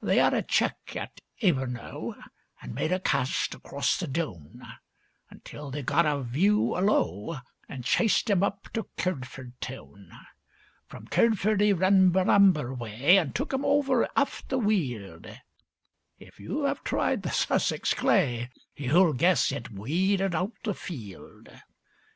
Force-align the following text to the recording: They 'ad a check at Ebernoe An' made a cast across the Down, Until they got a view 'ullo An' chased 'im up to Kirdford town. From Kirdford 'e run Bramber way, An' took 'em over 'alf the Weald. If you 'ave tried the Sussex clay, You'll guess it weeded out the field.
They 0.00 0.20
'ad 0.20 0.32
a 0.32 0.42
check 0.42 0.94
at 0.94 1.18
Ebernoe 1.42 2.14
An' 2.60 2.72
made 2.72 2.92
a 2.92 3.00
cast 3.00 3.52
across 3.56 3.96
the 3.98 4.06
Down, 4.06 4.62
Until 5.28 5.72
they 5.72 5.82
got 5.82 6.06
a 6.06 6.22
view 6.22 6.76
'ullo 6.76 7.40
An' 7.68 7.82
chased 7.82 8.30
'im 8.30 8.44
up 8.44 8.68
to 8.74 8.86
Kirdford 8.96 9.54
town. 9.60 10.08
From 10.86 11.08
Kirdford 11.08 11.60
'e 11.62 11.72
run 11.72 12.10
Bramber 12.12 12.72
way, 12.72 13.18
An' 13.18 13.32
took 13.32 13.52
'em 13.52 13.64
over 13.64 14.08
'alf 14.14 14.46
the 14.46 14.56
Weald. 14.58 15.26
If 16.20 16.38
you 16.38 16.64
'ave 16.64 16.78
tried 16.84 17.22
the 17.24 17.30
Sussex 17.32 17.92
clay, 17.92 18.50
You'll 18.76 19.14
guess 19.14 19.50
it 19.50 19.72
weeded 19.72 20.32
out 20.36 20.52
the 20.62 20.74
field. 20.74 21.48